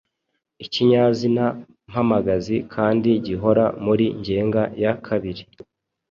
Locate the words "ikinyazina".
0.65-1.45